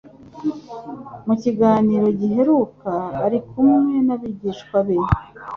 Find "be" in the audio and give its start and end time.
4.85-4.97